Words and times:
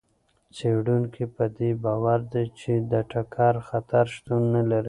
څېړونکي 0.55 1.23
په 1.35 1.43
دې 1.57 1.71
باور 1.83 2.19
دي 2.31 2.45
چې 2.59 2.71
د 2.91 2.93
ټکر 3.11 3.53
خطر 3.67 4.05
شتون 4.15 4.41
نه 4.55 4.61
لري. 4.69 4.79